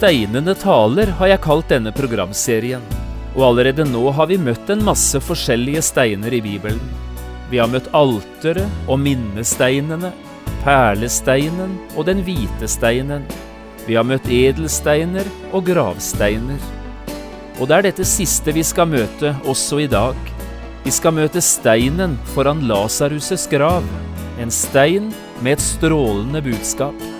Steinende 0.00 0.54
taler 0.56 1.10
har 1.18 1.28
jeg 1.28 1.40
kalt 1.44 1.66
denne 1.68 1.90
programserien, 1.92 2.80
og 3.34 3.42
allerede 3.50 3.84
nå 3.84 4.00
har 4.16 4.30
vi 4.30 4.38
møtt 4.40 4.70
en 4.72 4.80
masse 4.86 5.20
forskjellige 5.20 5.82
steiner 5.84 6.32
i 6.32 6.40
Bibelen. 6.40 6.80
Vi 7.50 7.60
har 7.60 7.68
møtt 7.68 7.90
alteret 7.92 8.88
og 8.88 8.96
minnesteinene, 9.02 10.14
perlesteinen 10.64 11.76
og 11.92 12.08
den 12.08 12.24
hvite 12.24 12.70
steinen. 12.78 13.28
Vi 13.84 14.00
har 14.00 14.08
møtt 14.08 14.32
edelsteiner 14.32 15.28
og 15.52 15.68
gravsteiner. 15.68 16.64
Og 17.60 17.68
det 17.68 17.76
er 17.76 17.88
dette 17.90 18.08
siste 18.08 18.56
vi 18.56 18.64
skal 18.64 18.88
møte 18.88 19.36
også 19.44 19.84
i 19.84 19.92
dag. 19.98 20.16
Vi 20.80 20.96
skal 20.96 21.18
møte 21.20 21.44
steinen 21.44 22.16
foran 22.32 22.64
Lasarus' 22.72 23.50
grav. 23.52 23.84
En 24.40 24.48
stein 24.48 25.12
med 25.44 25.58
et 25.58 25.68
strålende 25.74 26.40
budskap. 26.48 27.19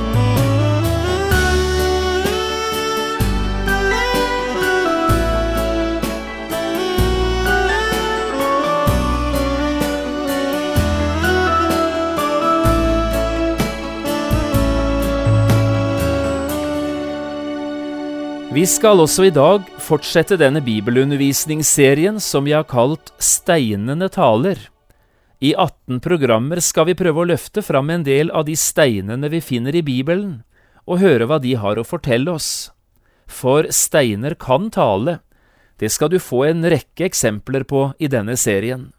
Vi 18.51 18.65
skal 18.67 18.99
også 18.99 19.29
i 19.29 19.31
dag 19.31 19.63
fortsette 19.79 20.35
denne 20.35 20.59
bibelundervisningsserien 20.59 22.17
som 22.19 22.43
vi 22.43 22.51
har 22.51 22.65
kalt 22.67 23.13
Steinende 23.15 24.09
taler. 24.11 24.59
I 25.39 25.53
18 25.55 26.01
programmer 26.03 26.59
skal 26.59 26.89
vi 26.89 26.97
prøve 26.99 27.23
å 27.23 27.29
løfte 27.29 27.63
fram 27.63 27.93
en 27.95 28.03
del 28.03 28.27
av 28.35 28.49
de 28.49 28.57
steinene 28.59 29.31
vi 29.31 29.39
finner 29.39 29.79
i 29.79 29.85
Bibelen, 29.87 30.41
og 30.83 30.99
høre 30.99 31.29
hva 31.31 31.39
de 31.39 31.55
har 31.63 31.79
å 31.79 31.87
fortelle 31.87 32.35
oss. 32.35 32.73
For 33.23 33.71
steiner 33.71 34.35
kan 34.35 34.67
tale. 34.67 35.21
Det 35.79 35.87
skal 35.87 36.11
du 36.11 36.19
få 36.19 36.43
en 36.51 36.67
rekke 36.67 37.07
eksempler 37.07 37.63
på 37.63 37.93
i 38.03 38.11
denne 38.11 38.35
serien. 38.35 38.89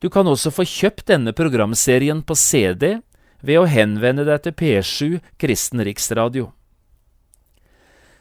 Du 0.00 0.08
kan 0.08 0.24
også 0.24 0.56
få 0.56 0.64
kjøpt 0.64 1.10
denne 1.12 1.36
programserien 1.36 2.24
på 2.24 2.32
CD 2.32 2.94
ved 3.44 3.60
å 3.60 3.68
henvende 3.68 4.24
deg 4.24 4.46
til 4.48 4.56
P7 4.56 5.18
Kristen 5.36 5.84
Riksradio. 5.84 6.54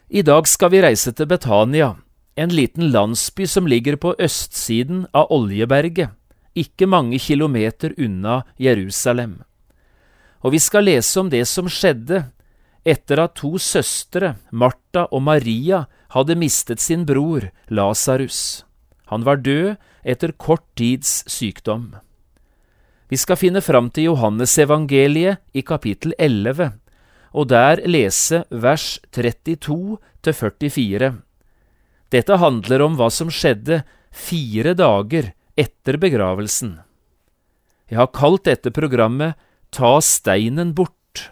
I 0.07 0.21
dag 0.21 0.45
skal 0.45 0.69
vi 0.69 0.83
reise 0.85 1.09
til 1.17 1.25
Betania, 1.25 1.95
en 2.37 2.51
liten 2.53 2.91
landsby 2.93 3.47
som 3.49 3.65
ligger 3.65 3.95
på 3.97 4.11
østsiden 4.21 5.07
av 5.17 5.31
Oljeberget, 5.33 6.13
ikke 6.53 6.85
mange 6.85 7.17
kilometer 7.17 7.95
unna 7.97 8.43
Jerusalem. 8.61 9.39
Og 10.45 10.53
vi 10.53 10.61
skal 10.61 10.85
lese 10.85 11.17
om 11.19 11.31
det 11.33 11.41
som 11.49 11.65
skjedde 11.65 12.27
etter 12.85 13.23
at 13.23 13.33
to 13.41 13.57
søstre, 13.57 14.35
Martha 14.53 15.07
og 15.09 15.25
Maria, 15.25 15.87
hadde 16.13 16.37
mistet 16.37 16.79
sin 16.79 17.07
bror, 17.09 17.49
Lasarus. 17.73 18.61
Han 19.09 19.25
var 19.25 19.41
død 19.41 19.73
etter 20.05 20.37
kort 20.37 20.67
tids 20.77 21.23
sykdom. 21.25 21.95
Vi 23.09 23.17
skal 23.17 23.41
finne 23.41 23.61
fram 23.65 23.89
til 23.89 24.11
Johannesevangeliet 24.11 25.41
i 25.57 25.65
kapittel 25.65 26.13
11 26.19 26.75
og 27.35 27.49
der 27.51 27.81
lese 27.83 28.45
vers 28.49 28.95
32 29.11 29.97
til 30.23 30.37
44. 30.39 31.11
Dette 32.15 32.37
handler 32.39 32.83
om 32.85 32.95
hva 32.95 33.09
som 33.11 33.31
skjedde 33.33 33.81
fire 34.15 34.75
dager 34.77 35.33
etter 35.59 35.99
begravelsen. 35.99 36.77
Jeg 37.91 37.99
har 37.99 38.13
kalt 38.15 38.47
dette 38.47 38.71
programmet 38.73 39.35
Ta 39.75 39.97
steinen 39.99 40.71
bort. 40.71 41.31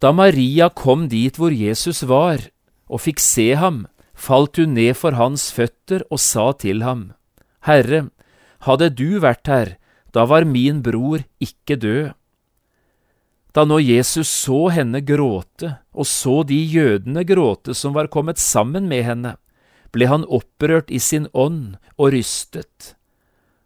Da 0.00 0.12
Maria 0.14 0.70
kom 0.70 1.08
dit 1.10 1.36
hvor 1.36 1.50
Jesus 1.50 2.04
var, 2.06 2.38
og 2.86 3.02
fikk 3.02 3.18
se 3.20 3.50
ham, 3.58 3.82
falt 4.14 4.60
hun 4.60 4.76
ned 4.78 4.94
for 4.94 5.18
hans 5.18 5.48
føtter 5.52 6.06
og 6.08 6.22
sa 6.22 6.52
til 6.54 6.84
ham, 6.86 7.10
Herre, 7.66 8.06
hadde 8.64 8.88
du 8.94 9.18
vært 9.20 9.50
her, 9.50 9.74
da 10.14 10.24
var 10.30 10.46
min 10.46 10.80
bror 10.86 11.26
ikke 11.42 11.76
død. 11.76 12.14
Da 13.52 13.64
nå 13.66 13.80
Jesus 13.82 14.30
så 14.30 14.68
henne 14.70 15.00
gråte, 15.02 15.76
og 15.90 16.06
så 16.06 16.42
de 16.46 16.58
jødene 16.58 17.24
gråte 17.26 17.74
som 17.74 17.96
var 17.96 18.10
kommet 18.12 18.38
sammen 18.38 18.86
med 18.90 19.04
henne, 19.06 19.36
ble 19.90 20.06
han 20.06 20.26
opprørt 20.30 20.90
i 20.90 21.00
sin 21.02 21.26
ånd 21.34 21.74
og 21.96 22.12
rystet. 22.14 22.94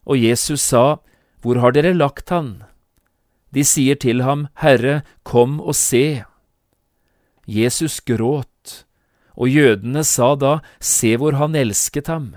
Og 0.08 0.16
Jesus 0.20 0.62
sa, 0.64 1.00
Hvor 1.44 1.60
har 1.60 1.76
dere 1.76 1.92
lagt 1.92 2.32
han? 2.32 2.64
De 3.52 3.64
sier 3.64 3.96
til 4.00 4.24
ham, 4.24 4.48
Herre, 4.56 5.02
kom 5.22 5.60
og 5.60 5.76
se. 5.76 6.24
Jesus 7.44 8.00
gråt, 8.00 8.84
og 9.36 9.52
jødene 9.52 10.04
sa 10.04 10.32
da, 10.34 10.60
Se 10.80 11.12
hvor 11.20 11.36
han 11.36 11.54
elsket 11.54 12.08
ham. 12.08 12.34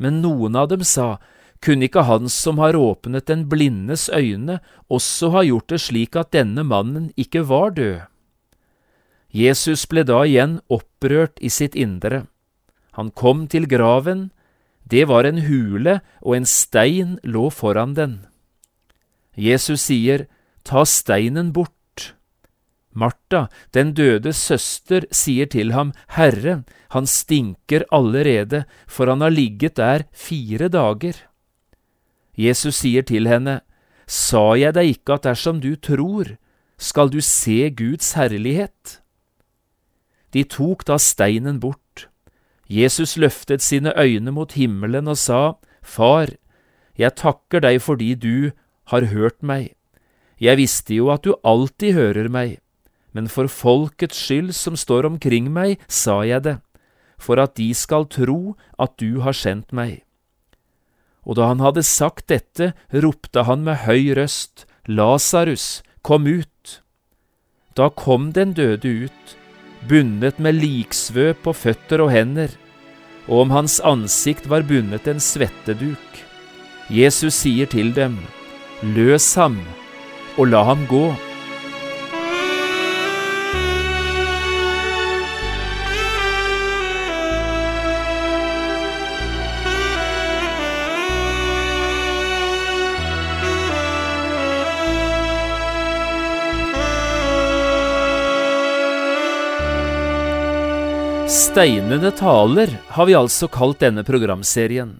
Men 0.00 0.22
noen 0.24 0.56
av 0.56 0.70
dem 0.72 0.84
sa, 0.88 1.18
kunne 1.60 1.88
ikke 1.88 2.06
han 2.08 2.28
som 2.32 2.58
har 2.58 2.76
åpnet 2.76 3.26
den 3.28 3.46
blindes 3.48 4.08
øyne, 4.08 4.60
også 4.88 5.30
ha 5.34 5.44
gjort 5.44 5.68
det 5.68 5.80
slik 5.84 6.16
at 6.16 6.32
denne 6.32 6.64
mannen 6.64 7.10
ikke 7.20 7.44
var 7.48 7.74
død? 7.76 8.00
Jesus 9.30 9.86
ble 9.86 10.02
da 10.02 10.24
igjen 10.26 10.58
opprørt 10.72 11.38
i 11.38 11.50
sitt 11.52 11.76
indre. 11.78 12.24
Han 12.98 13.12
kom 13.14 13.46
til 13.46 13.68
graven, 13.70 14.30
det 14.90 15.06
var 15.06 15.28
en 15.28 15.38
hule, 15.46 16.00
og 16.20 16.40
en 16.40 16.48
stein 16.48 17.18
lå 17.22 17.46
foran 17.54 17.94
den. 17.94 18.16
Jesus 19.36 19.86
sier, 19.86 20.26
Ta 20.64 20.82
steinen 20.84 21.52
bort. 21.52 21.76
Martha, 22.92 23.46
den 23.70 23.94
dødes 23.94 24.40
søster, 24.50 25.06
sier 25.14 25.46
til 25.46 25.70
ham, 25.76 25.92
Herre, 26.16 26.64
han 26.90 27.06
stinker 27.06 27.86
allerede, 27.94 28.64
for 28.90 29.06
han 29.06 29.22
har 29.22 29.30
ligget 29.30 29.78
der 29.78 30.08
fire 30.10 30.68
dager. 30.68 31.14
Jesus 32.40 32.80
sier 32.80 33.04
til 33.04 33.28
henne, 33.28 33.60
Sa 34.10 34.56
jeg 34.58 34.74
deg 34.74 34.96
ikke 34.96 35.20
at 35.20 35.26
dersom 35.28 35.60
du 35.62 35.76
tror, 35.78 36.34
skal 36.80 37.12
du 37.12 37.20
se 37.22 37.68
Guds 37.70 38.14
herlighet? 38.18 38.98
De 40.34 40.42
tok 40.42 40.82
da 40.88 40.96
steinen 40.98 41.60
bort. 41.62 42.08
Jesus 42.70 43.16
løftet 43.20 43.62
sine 43.62 43.92
øyne 43.98 44.32
mot 44.34 44.52
himmelen 44.58 45.10
og 45.10 45.18
sa, 45.18 45.58
Far, 45.82 46.32
jeg 46.98 47.14
takker 47.18 47.62
deg 47.62 47.78
fordi 47.82 48.14
du 48.14 48.50
har 48.90 49.10
hørt 49.12 49.42
meg. 49.42 49.74
Jeg 50.40 50.56
visste 50.56 50.96
jo 50.96 51.10
at 51.12 51.22
du 51.26 51.34
alltid 51.44 51.94
hører 51.94 52.28
meg, 52.32 52.58
men 53.12 53.28
for 53.28 53.46
folkets 53.46 54.18
skyld 54.18 54.54
som 54.56 54.78
står 54.78 55.06
omkring 55.06 55.50
meg, 55.52 55.78
sa 55.86 56.22
jeg 56.24 56.46
det, 56.46 56.58
for 57.20 57.38
at 57.42 57.54
de 57.58 57.70
skal 57.74 58.08
tro 58.08 58.56
at 58.78 58.96
du 58.98 59.20
har 59.20 59.36
sendt 59.36 59.74
meg. 59.76 60.00
Og 61.30 61.38
da 61.38 61.46
han 61.52 61.62
hadde 61.62 61.86
sagt 61.86 62.26
dette, 62.32 62.72
ropte 62.90 63.46
han 63.46 63.62
med 63.62 63.84
høy 63.86 64.10
røst, 64.18 64.66
Lasarus, 64.90 65.84
kom 66.02 66.26
ut! 66.26 66.80
Da 67.78 67.86
kom 67.94 68.32
den 68.34 68.50
døde 68.58 69.06
ut, 69.06 69.36
bundet 69.86 70.42
med 70.42 70.58
liksvø 70.58 71.30
på 71.38 71.54
føtter 71.54 72.02
og 72.02 72.10
hender, 72.10 72.50
og 73.30 73.44
om 73.44 73.54
hans 73.54 73.78
ansikt 73.86 74.50
var 74.50 74.66
bundet 74.66 75.06
en 75.06 75.22
svetteduk. 75.22 76.24
Jesus 76.90 77.38
sier 77.44 77.70
til 77.70 77.94
dem, 77.94 78.18
Løs 78.82 79.36
ham, 79.38 79.60
og 80.34 80.50
la 80.50 80.64
ham 80.66 80.82
gå. 80.90 81.12
Steinende 101.50 102.12
taler 102.14 102.70
har 102.94 103.06
vi 103.08 103.14
altså 103.18 103.48
kalt 103.50 103.80
denne 103.82 104.04
programserien, 104.06 104.92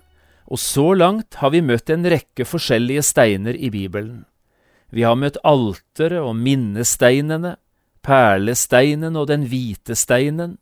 og 0.50 0.58
så 0.58 0.88
langt 0.98 1.36
har 1.38 1.52
vi 1.54 1.60
møtt 1.62 1.92
en 1.94 2.02
rekke 2.10 2.42
forskjellige 2.42 3.04
steiner 3.06 3.54
i 3.54 3.68
Bibelen. 3.70 4.24
Vi 4.90 5.04
har 5.06 5.14
møtt 5.14 5.38
alteret 5.46 6.18
og 6.18 6.34
minnesteinene, 6.34 7.54
perlesteinen 8.02 9.14
og 9.14 9.28
den 9.30 9.44
hvite 9.46 9.94
steinen. 9.94 10.56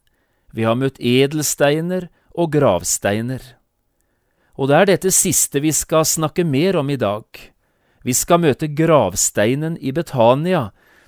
Vi 0.53 0.69
har 0.69 0.77
møtt 0.77 1.01
edelsteiner 1.01 2.11
og 2.37 2.53
gravsteiner. 2.53 3.41
Og 4.61 4.69
det 4.69 4.77
er 4.77 4.91
dette 4.93 5.15
siste 5.17 5.63
vi 5.65 5.73
skal 5.73 6.05
snakke 6.05 6.45
mer 6.45 6.77
om 6.83 6.93
i 6.93 7.01
dag. 7.01 7.25
Vi 8.05 8.13
skal 8.13 8.45
møte 8.45 8.69
gravsteinen 8.69 9.81
i 9.81 9.97
Betania, 9.97 10.67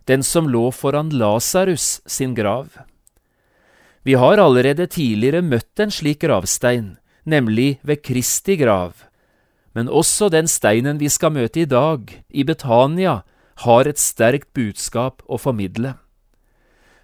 den 0.09 0.25
som 0.25 0.49
lå 0.49 0.71
foran 0.73 1.13
Lasarus 1.13 1.99
sin 2.09 2.33
grav. 2.33 2.81
Vi 4.03 4.17
har 4.17 4.41
allerede 4.41 4.87
tidligere 4.89 5.43
møtt 5.45 5.81
en 5.83 5.93
slik 5.93 6.23
gravstein, 6.25 6.97
nemlig 7.29 7.79
ved 7.85 8.01
Kristi 8.03 8.57
grav. 8.57 9.05
Men 9.77 9.89
også 9.89 10.31
den 10.33 10.49
steinen 10.49 10.99
vi 10.99 11.11
skal 11.13 11.35
møte 11.35 11.61
i 11.63 11.69
dag, 11.69 12.09
i 12.33 12.43
Betania, 12.45 13.21
har 13.61 13.87
et 13.87 14.01
sterkt 14.01 14.49
budskap 14.57 15.21
å 15.29 15.37
formidle. 15.37 15.99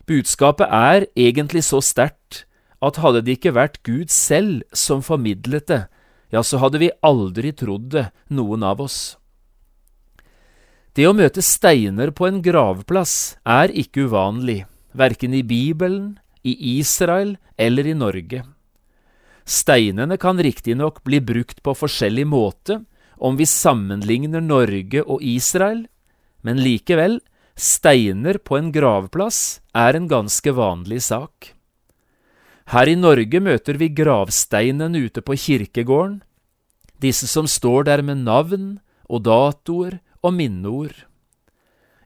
Budskapet 0.09 0.73
er 0.73 1.07
egentlig 1.19 1.67
så 1.67 1.83
sterkt 1.85 2.47
at 2.81 3.01
hadde 3.03 3.25
det 3.27 3.37
ikke 3.37 3.55
vært 3.57 3.83
Gud 3.85 4.09
selv 4.13 4.65
som 4.73 5.05
formidlet 5.05 5.69
det, 5.69 5.83
ja, 6.33 6.43
så 6.43 6.59
hadde 6.63 6.81
vi 6.83 6.91
aldri 7.07 7.53
trodd 7.55 7.91
det, 7.93 8.09
noen 8.33 8.65
av 8.67 8.81
oss. 8.83 9.17
Det 10.97 11.05
å 11.07 11.15
møte 11.17 11.45
steiner 11.45 12.11
på 12.17 12.27
en 12.27 12.41
gravplass 12.43 13.37
er 13.45 13.73
ikke 13.75 14.09
uvanlig, 14.09 14.65
verken 14.97 15.37
i 15.37 15.43
Bibelen, 15.47 16.17
i 16.47 16.55
Israel 16.79 17.37
eller 17.57 17.87
i 17.87 17.95
Norge. 17.95 18.45
Steinene 19.47 20.17
kan 20.19 20.39
riktignok 20.43 21.03
bli 21.07 21.21
brukt 21.23 21.63
på 21.63 21.75
forskjellig 21.75 22.27
måte 22.27 22.81
om 23.17 23.37
vi 23.39 23.47
sammenligner 23.47 24.43
Norge 24.45 25.03
og 25.03 25.23
Israel, 25.23 25.87
men 26.43 26.61
likevel, 26.63 27.21
steiner 27.57 28.39
på 28.39 28.59
en 28.59 28.73
gravplass 28.75 29.61
er 29.75 29.97
en 29.97 30.09
ganske 30.11 30.53
vanlig 30.53 31.01
sak. 31.07 31.53
Her 32.75 32.91
i 32.91 32.97
Norge 32.99 33.41
møter 33.41 33.79
vi 33.79 33.93
gravsteinen 33.95 34.99
ute 34.99 35.23
på 35.23 35.37
kirkegården, 35.39 36.21
disse 36.99 37.29
som 37.31 37.47
står 37.47 37.87
der 37.87 38.03
med 38.03 38.25
navn 38.27 38.79
og 39.07 39.23
datoer 39.29 40.01
og 40.23 40.35
minneord. 40.35 41.07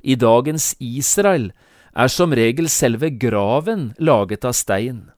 I 0.04 0.16
dagens 0.20 0.74
Israel 0.78 1.50
er 1.94 2.08
som 2.12 2.34
regel 2.34 2.68
selve 2.70 3.10
graven 3.10 3.90
laget 3.98 4.44
av 4.46 4.54
stein, 4.54 5.10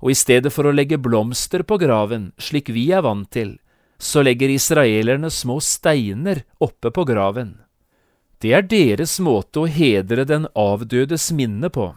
og 0.00 0.12
i 0.12 0.18
stedet 0.18 0.52
for 0.52 0.68
å 0.68 0.74
legge 0.74 1.00
blomster 1.00 1.64
på 1.66 1.78
graven, 1.80 2.32
slik 2.38 2.70
vi 2.70 2.90
er 2.92 3.04
vant 3.06 3.30
til, 3.34 3.56
så 3.98 4.22
legger 4.22 4.52
israelerne 4.52 5.30
små 5.30 5.60
steiner 5.62 6.42
oppe 6.62 6.90
på 6.94 7.06
graven. 7.08 7.56
Det 8.42 8.52
er 8.52 8.66
deres 8.68 9.16
måte 9.24 9.62
å 9.62 9.70
hedre 9.70 10.26
den 10.28 10.48
avdødes 10.58 11.30
minne 11.32 11.70
på. 11.72 11.94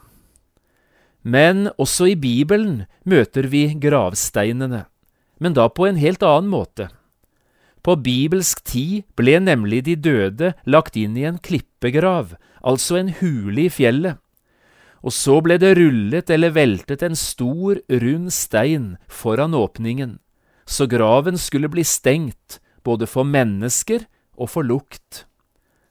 Men 1.28 1.68
også 1.76 2.14
i 2.14 2.16
Bibelen 2.16 2.86
møter 3.04 3.50
vi 3.52 3.66
gravsteinene, 3.76 4.86
men 5.44 5.58
da 5.58 5.68
på 5.68 5.90
en 5.90 6.00
helt 6.00 6.24
annen 6.24 6.48
måte. 6.54 6.88
På 7.88 7.94
bibelsk 7.96 8.66
tid 8.68 9.06
ble 9.16 9.38
nemlig 9.40 9.86
de 9.86 9.94
døde 9.96 10.50
lagt 10.68 10.98
inn 11.00 11.14
i 11.16 11.24
en 11.24 11.38
klippegrav, 11.40 12.34
altså 12.60 12.98
en 13.00 13.14
hule 13.22 13.64
i 13.64 13.72
fjellet. 13.72 14.20
Og 15.08 15.16
så 15.16 15.38
ble 15.40 15.56
det 15.62 15.78
rullet 15.80 16.28
eller 16.36 16.52
veltet 16.52 17.06
en 17.08 17.16
stor, 17.16 17.80
rund 17.88 18.34
stein 18.36 18.98
foran 19.08 19.56
åpningen, 19.56 20.18
så 20.68 20.84
graven 20.92 21.40
skulle 21.40 21.72
bli 21.72 21.88
stengt 21.88 22.60
både 22.84 23.08
for 23.08 23.24
mennesker 23.24 24.04
og 24.36 24.52
for 24.52 24.68
lukt. 24.68 25.24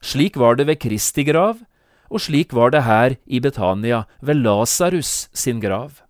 Slik 0.04 0.36
var 0.36 0.60
det 0.60 0.68
ved 0.68 0.82
Kristi 0.84 1.24
grav, 1.24 1.64
og 2.12 2.20
slik 2.20 2.52
var 2.52 2.76
det 2.76 2.84
her 2.84 3.16
i 3.24 3.40
Betania, 3.40 4.04
ved 4.20 4.44
Lasarus 4.44 5.30
sin 5.32 5.64
grav. 5.64 6.02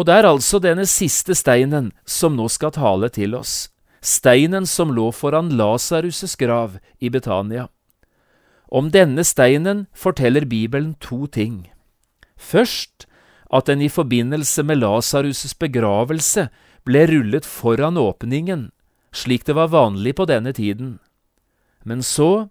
Og 0.00 0.08
det 0.08 0.16
er 0.16 0.32
altså 0.32 0.64
denne 0.64 0.88
siste 0.88 1.36
steinen 1.36 1.92
som 2.08 2.40
nå 2.40 2.48
skal 2.48 2.72
tale 2.72 3.12
til 3.12 3.36
oss 3.36 3.66
steinen 4.06 4.66
som 4.66 4.92
lå 4.94 5.10
foran 5.12 5.50
Lasarus' 5.58 6.36
grav 6.38 6.78
i 6.98 7.10
Betania. 7.10 7.68
Om 8.70 8.90
denne 8.90 9.24
steinen 9.24 9.86
forteller 9.94 10.46
Bibelen 10.46 10.94
to 11.00 11.26
ting. 11.26 11.66
Først 12.36 13.06
at 13.50 13.66
den 13.66 13.82
i 13.82 13.90
forbindelse 13.90 14.62
med 14.62 14.82
Lasarus' 14.82 15.54
begravelse 15.58 16.48
ble 16.86 17.06
rullet 17.10 17.46
foran 17.46 17.98
åpningen, 17.98 18.70
slik 19.12 19.46
det 19.46 19.56
var 19.58 19.72
vanlig 19.74 20.14
på 20.18 20.26
denne 20.26 20.52
tiden. 20.54 20.98
Men 21.82 22.02
så, 22.02 22.48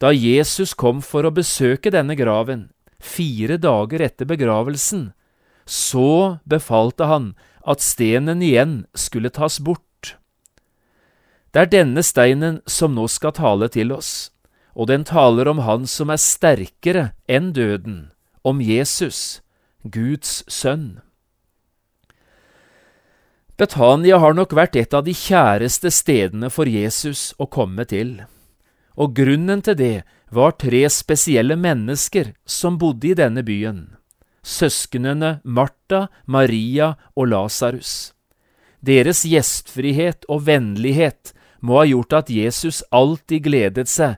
da 0.00 0.12
Jesus 0.12 0.74
kom 0.74 1.00
for 1.04 1.24
å 1.24 1.32
besøke 1.32 1.92
denne 1.92 2.16
graven, 2.16 2.70
fire 3.00 3.56
dager 3.60 4.04
etter 4.04 4.28
begravelsen, 4.28 5.12
så 5.64 6.40
befalte 6.44 7.08
han 7.08 7.34
at 7.68 7.84
stenen 7.84 8.42
igjen 8.42 8.82
skulle 8.96 9.32
tas 9.32 9.60
bort 9.60 9.84
det 11.50 11.64
er 11.64 11.70
denne 11.70 12.02
steinen 12.06 12.60
som 12.70 12.94
nå 12.94 13.08
skal 13.10 13.34
tale 13.34 13.68
til 13.74 13.90
oss, 13.94 14.30
og 14.74 14.86
den 14.90 15.04
taler 15.04 15.50
om 15.50 15.62
Han 15.66 15.86
som 15.90 16.10
er 16.10 16.20
sterkere 16.22 17.10
enn 17.26 17.50
døden, 17.52 18.10
om 18.46 18.60
Jesus, 18.62 19.42
Guds 19.82 20.44
sønn. 20.48 21.00
Betania 23.58 24.16
har 24.22 24.32
nok 24.32 24.54
vært 24.56 24.78
et 24.80 24.94
av 24.96 25.04
de 25.04 25.12
kjæreste 25.12 25.90
stedene 25.92 26.48
for 26.48 26.70
Jesus 26.70 27.34
å 27.36 27.44
komme 27.50 27.84
til, 27.84 28.22
og 28.96 29.12
grunnen 29.18 29.60
til 29.60 29.76
det 29.76 29.96
var 30.30 30.54
tre 30.56 30.86
spesielle 30.88 31.58
mennesker 31.58 32.32
som 32.46 32.78
bodde 32.78 33.10
i 33.10 33.18
denne 33.18 33.42
byen, 33.44 33.98
søsknene 34.46 35.40
Martha, 35.44 36.06
Maria 36.24 36.94
og 37.18 37.28
Lasarus. 37.34 38.14
Deres 38.80 39.26
gjestfrihet 39.28 40.24
og 40.30 40.46
vennlighet 40.46 41.34
må 41.60 41.80
ha 41.80 41.86
gjort 41.88 42.16
at 42.16 42.32
Jesus 42.32 42.82
alltid 42.90 43.44
gledet 43.46 43.88
seg 43.88 44.16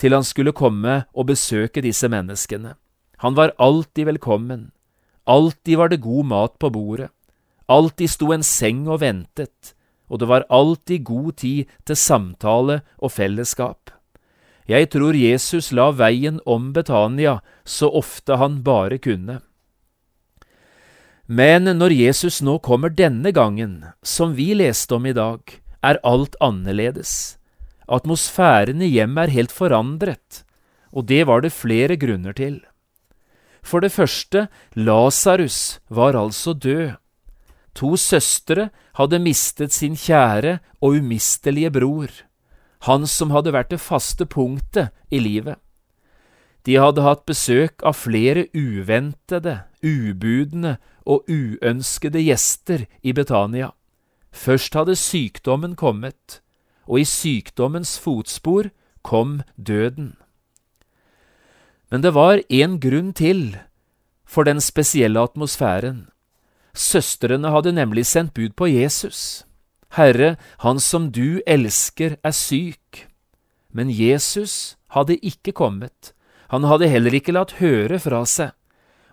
til 0.00 0.16
han 0.16 0.24
skulle 0.24 0.56
komme 0.56 1.02
og 1.12 1.28
besøke 1.28 1.82
disse 1.84 2.08
menneskene. 2.08 2.74
Han 3.20 3.36
var 3.36 3.52
alltid 3.60 4.08
velkommen, 4.08 4.70
alltid 5.28 5.76
var 5.76 5.92
det 5.92 6.00
god 6.00 6.30
mat 6.30 6.56
på 6.58 6.70
bordet, 6.72 7.10
alltid 7.68 8.08
sto 8.08 8.32
en 8.32 8.44
seng 8.46 8.86
og 8.88 9.02
ventet, 9.04 9.74
og 10.08 10.22
det 10.22 10.28
var 10.30 10.48
alltid 10.48 11.04
god 11.04 11.36
tid 11.44 11.68
til 11.84 11.96
samtale 11.96 12.80
og 12.98 13.12
fellesskap. 13.12 13.92
Jeg 14.70 14.88
tror 14.92 15.16
Jesus 15.18 15.70
la 15.74 15.90
veien 15.92 16.40
om 16.46 16.72
Betania 16.72 17.40
så 17.64 17.90
ofte 17.90 18.38
han 18.40 18.62
bare 18.62 19.00
kunne. 19.02 19.40
Men 21.26 21.68
når 21.78 21.92
Jesus 21.94 22.40
nå 22.42 22.56
kommer 22.58 22.90
denne 22.90 23.30
gangen, 23.30 23.84
som 24.02 24.32
vi 24.34 24.54
leste 24.54 24.96
om 24.96 25.06
i 25.06 25.14
dag, 25.14 25.59
er 25.82 26.00
alt 26.04 26.36
annerledes. 26.40 27.36
Atmosfæren 27.90 28.82
i 28.82 28.90
hjemmet 28.92 29.28
er 29.28 29.36
helt 29.36 29.52
forandret, 29.52 30.44
og 30.92 31.08
det 31.08 31.26
var 31.26 31.42
det 31.42 31.52
flere 31.52 31.96
grunner 31.96 32.36
til. 32.36 32.60
For 33.62 33.80
det 33.80 33.92
første, 33.92 34.48
Lasarus 34.74 35.80
var 35.88 36.16
altså 36.16 36.52
død. 36.52 36.96
To 37.74 37.96
søstre 37.96 38.70
hadde 38.98 39.22
mistet 39.22 39.72
sin 39.72 39.96
kjære 39.96 40.58
og 40.80 40.98
umistelige 41.00 41.70
bror, 41.70 42.10
han 42.88 43.06
som 43.06 43.30
hadde 43.30 43.52
vært 43.54 43.70
det 43.70 43.80
faste 43.80 44.26
punktet 44.26 44.90
i 45.10 45.20
livet. 45.20 45.58
De 46.66 46.76
hadde 46.76 47.04
hatt 47.04 47.24
besøk 47.28 47.82
av 47.86 47.96
flere 47.96 48.46
uventede, 48.52 49.62
ubudne 49.80 50.76
og 51.08 51.28
uønskede 51.30 52.20
gjester 52.26 52.84
i 53.02 53.14
Betania. 53.16 53.70
Først 54.32 54.74
hadde 54.74 54.96
sykdommen 54.96 55.76
kommet, 55.76 56.40
og 56.86 57.00
i 57.00 57.04
sykdommens 57.04 57.98
fotspor 57.98 58.70
kom 59.02 59.42
døden. 59.56 60.16
Men 61.90 62.02
det 62.02 62.14
var 62.14 62.42
en 62.48 62.78
grunn 62.80 63.12
til 63.12 63.58
for 64.24 64.46
den 64.46 64.60
spesielle 64.62 65.20
atmosfæren. 65.20 66.08
Søstrene 66.74 67.50
hadde 67.50 67.72
nemlig 67.74 68.06
sendt 68.06 68.34
bud 68.34 68.54
på 68.54 68.68
Jesus. 68.70 69.44
Herre, 69.98 70.36
han 70.62 70.78
som 70.78 71.10
du 71.10 71.40
elsker, 71.46 72.16
er 72.22 72.30
syk. 72.30 73.08
Men 73.74 73.90
Jesus 73.90 74.76
hadde 74.94 75.18
ikke 75.18 75.52
kommet, 75.52 76.14
han 76.50 76.66
hadde 76.66 76.88
heller 76.90 77.14
ikke 77.14 77.34
latt 77.34 77.58
høre 77.58 77.98
fra 78.02 78.24
seg, 78.26 78.54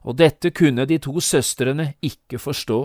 og 0.02 0.18
dette 0.18 0.50
kunne 0.54 0.86
de 0.90 0.98
to 1.02 1.22
søstrene 1.22 1.92
ikke 2.02 2.40
forstå. 2.42 2.80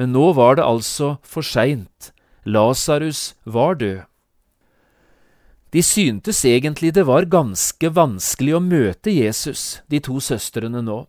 Men 0.00 0.14
nå 0.16 0.30
var 0.32 0.56
det 0.56 0.64
altså 0.64 1.18
for 1.20 1.44
seint. 1.44 2.14
Lasarus 2.48 3.34
var 3.44 3.74
død. 3.76 4.06
De 5.76 5.82
syntes 5.84 6.40
egentlig 6.48 6.94
det 6.96 7.04
var 7.06 7.28
ganske 7.28 7.90
vanskelig 7.94 8.54
å 8.56 8.62
møte 8.64 9.12
Jesus, 9.12 9.82
de 9.92 10.00
to 10.00 10.16
søstrene 10.24 10.80
nå. 10.82 11.02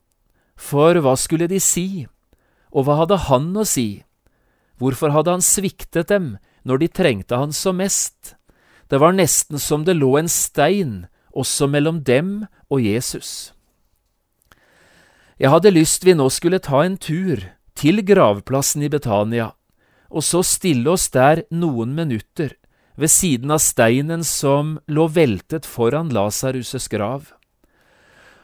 For 0.59 0.99
hva 0.99 1.15
skulle 1.17 1.47
de 1.47 1.61
si, 1.63 2.03
og 2.75 2.85
hva 2.85 2.99
hadde 2.99 3.17
han 3.31 3.47
å 3.55 3.63
si? 3.65 4.03
Hvorfor 4.77 5.15
hadde 5.15 5.37
han 5.37 5.45
sviktet 5.45 6.11
dem 6.11 6.35
når 6.67 6.83
de 6.83 6.91
trengte 6.91 7.39
han 7.39 7.55
som 7.55 7.79
mest? 7.79 8.35
Det 8.91 8.99
var 8.99 9.15
nesten 9.15 9.55
som 9.57 9.87
det 9.87 9.95
lå 9.95 10.17
en 10.19 10.29
stein 10.29 11.07
også 11.31 11.71
mellom 11.71 12.03
dem 12.03 12.43
og 12.67 12.83
Jesus. 12.83 13.55
Jeg 15.39 15.49
hadde 15.49 15.73
lyst 15.73 16.03
vi 16.03 16.13
nå 16.13 16.27
skulle 16.27 16.59
ta 16.59 16.83
en 16.83 16.99
tur 16.99 17.47
til 17.81 18.03
gravplassen 18.05 18.83
i 18.85 18.89
Betania, 18.93 19.47
og 20.13 20.21
så 20.21 20.43
stille 20.45 20.91
oss 20.91 21.07
der 21.09 21.41
noen 21.49 21.95
minutter 21.97 22.53
ved 22.99 23.09
siden 23.09 23.53
av 23.55 23.61
steinen 23.63 24.25
som 24.27 24.75
lå 24.85 25.07
veltet 25.09 25.65
foran 25.65 26.11
Lasarus' 26.13 26.89
grav. 26.91 27.31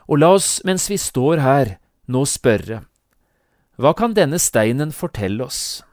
Og 0.09 0.23
la 0.23 0.31
oss, 0.39 0.63
mens 0.65 0.87
vi 0.89 0.97
står 0.97 1.43
her, 1.43 1.75
nå 2.07 2.23
spørre, 2.25 2.81
hva 3.77 3.93
kan 3.93 4.15
denne 4.17 4.39
steinen 4.41 4.89
fortelle 4.95 5.45
oss? 5.45 5.83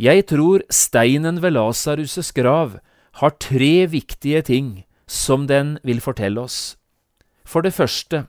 Jeg 0.00 0.24
tror 0.30 0.64
steinen 0.72 1.42
ved 1.42 1.52
Lasarus' 1.58 2.32
grav 2.32 2.78
har 3.20 3.36
tre 3.42 3.84
viktige 3.90 4.40
ting 4.46 4.72
som 5.04 5.44
den 5.50 5.76
vil 5.84 6.00
fortelle 6.00 6.40
oss. 6.40 6.78
For 7.44 7.60
det 7.60 7.74
første, 7.76 8.24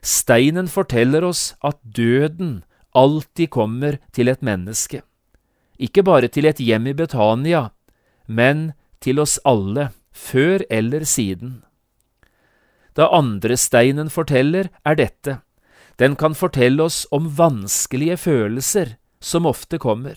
Steinen 0.00 0.68
forteller 0.68 1.24
oss 1.28 1.54
at 1.60 1.76
døden 1.84 2.62
alltid 2.94 3.50
kommer 3.50 3.98
til 4.12 4.28
et 4.28 4.42
menneske. 4.42 5.02
Ikke 5.78 6.04
bare 6.04 6.28
til 6.28 6.48
et 6.48 6.60
hjem 6.60 6.90
i 6.90 6.96
Betania, 6.96 7.70
men 8.26 8.72
til 9.00 9.20
oss 9.22 9.38
alle, 9.44 9.90
før 10.12 10.64
eller 10.70 11.04
siden. 11.08 11.62
Det 12.94 13.06
andre 13.06 13.56
steinen 13.56 14.10
forteller, 14.10 14.68
er 14.84 14.98
dette. 14.98 15.38
Den 15.96 16.16
kan 16.16 16.34
fortelle 16.34 16.82
oss 16.82 17.06
om 17.12 17.28
vanskelige 17.36 18.16
følelser 18.16 18.96
som 19.20 19.46
ofte 19.46 19.78
kommer, 19.78 20.16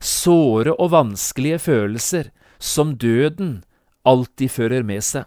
såre 0.00 0.74
og 0.74 0.92
vanskelige 0.94 1.58
følelser 1.58 2.30
som 2.58 2.96
døden 2.98 3.62
alltid 4.04 4.50
fører 4.50 4.86
med 4.86 5.04
seg. 5.04 5.26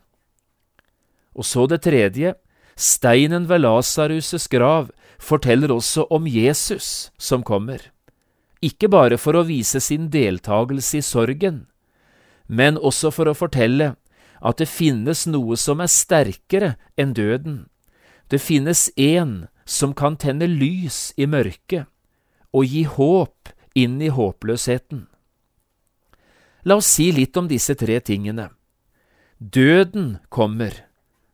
Og 1.34 1.48
så 1.48 1.66
det 1.68 1.82
tredje, 1.88 2.36
Steinen 2.76 3.46
ved 3.50 3.62
Lasarus' 3.62 4.50
grav 4.50 4.90
forteller 5.20 5.72
også 5.72 6.08
om 6.10 6.28
Jesus 6.28 7.12
som 7.18 7.44
kommer, 7.44 7.80
ikke 8.64 8.88
bare 8.88 9.18
for 9.20 9.36
å 9.36 9.46
vise 9.48 9.82
sin 9.84 10.10
deltakelse 10.14 11.00
i 11.00 11.04
sorgen, 11.04 11.66
men 12.48 12.78
også 12.78 13.12
for 13.12 13.28
å 13.28 13.36
fortelle 13.36 13.94
at 14.44 14.60
det 14.60 14.68
finnes 14.68 15.26
noe 15.28 15.58
som 15.60 15.82
er 15.84 15.92
sterkere 15.92 16.74
enn 17.00 17.14
døden. 17.16 17.66
Det 18.28 18.40
finnes 18.44 18.90
en 19.00 19.48
som 19.66 19.94
kan 19.96 20.18
tenne 20.20 20.48
lys 20.48 21.14
i 21.18 21.28
mørket 21.28 21.88
og 22.54 22.68
gi 22.68 22.84
håp 22.84 23.52
inn 23.80 24.02
i 24.04 24.12
håpløsheten. 24.14 25.08
La 26.64 26.78
oss 26.80 26.92
si 26.96 27.10
litt 27.12 27.36
om 27.40 27.50
disse 27.52 27.76
tre 27.76 28.00
tingene. 28.00 28.50
Døden 29.40 30.20
kommer, 30.30 30.76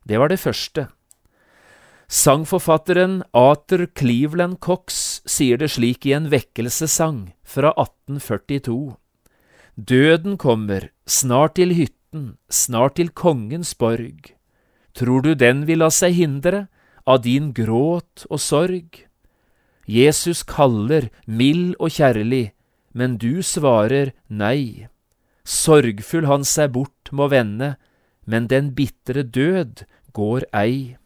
det 0.02 0.18
var 0.18 0.30
det 0.32 0.40
første. 0.42 0.88
Sangforfatteren 2.10 3.22
Arthur 3.32 3.86
Cleveland 3.86 4.58
Cox 4.58 5.20
sier 5.30 5.60
det 5.60 5.68
slik 5.70 6.02
i 6.08 6.14
en 6.16 6.24
vekkelsessang 6.32 7.20
fra 7.46 7.70
1842. 7.78 8.96
Døden 9.78 10.34
kommer, 10.34 10.88
snart 11.06 11.54
til 11.54 11.70
hytten, 11.78 12.34
snart 12.50 12.96
til 12.98 13.12
kongens 13.14 13.76
borg. 13.78 14.32
Tror 14.90 15.22
du 15.22 15.36
den 15.38 15.62
vil 15.70 15.84
la 15.84 15.92
seg 15.94 16.18
hindre 16.18 16.64
av 17.06 17.22
din 17.22 17.52
gråt 17.54 18.26
og 18.26 18.42
sorg? 18.42 19.06
Jesus 19.86 20.42
kaller, 20.42 21.12
mild 21.30 21.76
og 21.78 21.94
kjærlig, 21.94 22.50
men 22.90 23.20
du 23.22 23.38
svarer 23.38 24.16
nei. 24.26 24.90
Sorgfull 25.46 26.26
han 26.26 26.42
seg 26.42 26.74
bort 26.74 27.14
må 27.14 27.30
vende, 27.30 27.76
men 28.26 28.50
den 28.50 28.74
bitre 28.74 29.22
død 29.22 29.86
går 30.10 30.50
ei. 30.50 30.98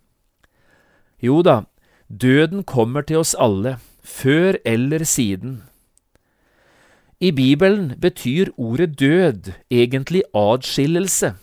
Jo 1.23 1.43
da, 1.43 1.65
døden 2.09 2.65
kommer 2.65 3.03
til 3.03 3.23
oss 3.23 3.35
alle, 3.39 3.79
før 4.03 4.59
eller 4.65 5.05
siden. 5.05 5.63
I 7.21 7.31
Bibelen 7.31 7.95
betyr 8.01 8.51
ordet 8.57 8.99
død 9.01 9.53
egentlig 9.71 10.23
adskillelse, 10.35 11.35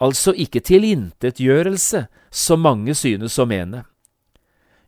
altså 0.00 0.32
ikke 0.32 0.60
tilintetgjørelse, 0.60 2.06
som 2.30 2.60
mange 2.60 2.94
synes 2.94 3.38
å 3.38 3.46
mene. 3.48 3.84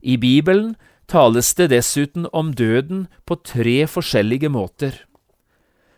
I 0.03 0.17
Bibelen 0.17 0.75
tales 1.09 1.55
det 1.55 1.71
dessuten 1.71 2.27
om 2.33 2.53
døden 2.55 3.07
på 3.27 3.39
tre 3.45 3.87
forskjellige 3.87 4.51
måter. 4.53 4.93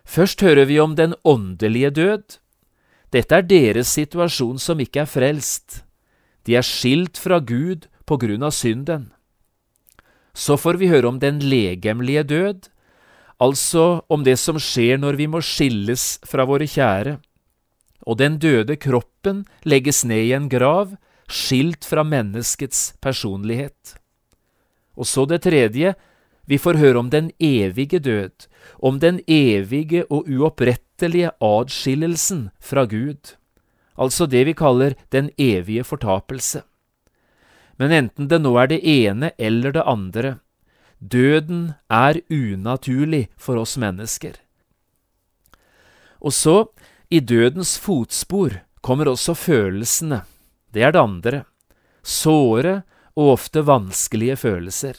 Først 0.04 0.40
hører 0.40 0.64
vi 0.64 0.78
om 0.78 0.96
den 0.96 1.14
åndelige 1.24 1.90
død. 1.90 2.38
Dette 3.12 3.34
er 3.34 3.46
deres 3.46 3.92
situasjon 3.92 4.58
som 4.58 4.80
ikke 4.80 5.04
er 5.04 5.10
frelst. 5.10 5.82
De 6.46 6.56
er 6.58 6.66
skilt 6.66 7.18
fra 7.18 7.38
Gud 7.38 7.86
på 8.06 8.18
grunn 8.20 8.42
av 8.42 8.54
synden. 8.56 9.10
Så 10.32 10.56
får 10.56 10.80
vi 10.80 10.88
høre 10.88 11.08
om 11.10 11.18
den 11.20 11.40
legemlige 11.44 12.22
død, 12.24 12.68
altså 13.42 14.02
om 14.08 14.24
det 14.24 14.38
som 14.40 14.60
skjer 14.60 15.00
når 15.00 15.18
vi 15.20 15.28
må 15.28 15.42
skilles 15.44 16.16
fra 16.28 16.46
våre 16.48 16.68
kjære, 16.68 17.18
og 18.06 18.18
den 18.18 18.38
døde 18.42 18.76
kroppen 18.80 19.44
legges 19.68 20.02
ned 20.08 20.30
i 20.30 20.36
en 20.36 20.48
grav, 20.50 20.96
skilt 21.28 21.86
fra 21.86 22.04
menneskets 22.04 22.94
personlighet. 23.00 23.96
Og 24.98 25.06
så 25.08 25.24
det 25.28 25.42
tredje, 25.46 25.94
vi 26.46 26.58
får 26.58 26.80
høre 26.80 26.98
om 26.98 27.10
den 27.10 27.30
evige 27.40 28.00
død, 28.02 28.48
om 28.82 28.98
den 29.00 29.20
evige 29.28 30.04
og 30.10 30.26
uopprettelige 30.28 31.30
adskillelsen 31.40 32.50
fra 32.60 32.84
Gud, 32.84 33.36
altså 33.96 34.26
det 34.26 34.46
vi 34.46 34.52
kaller 34.58 34.96
den 35.12 35.30
evige 35.38 35.84
fortapelse. 35.84 36.62
Men 37.80 37.92
enten 37.92 38.28
det 38.28 38.40
nå 38.42 38.52
er 38.60 38.70
det 38.72 38.80
ene 38.84 39.32
eller 39.38 39.74
det 39.74 39.84
andre, 39.88 40.36
døden 40.98 41.74
er 41.90 42.20
unaturlig 42.30 43.26
for 43.36 43.58
oss 43.58 43.76
mennesker. 43.80 44.36
Og 46.22 46.32
så, 46.32 46.56
i 47.10 47.20
dødens 47.20 47.76
fotspor, 47.82 48.60
kommer 48.82 49.10
også 49.10 49.34
følelsene, 49.34 50.22
det 50.74 50.82
er 50.82 50.94
det 50.94 51.02
andre, 51.02 51.44
såre 52.02 52.82
og 53.18 53.34
ofte 53.36 53.62
vanskelige 53.66 54.38
følelser. 54.40 54.94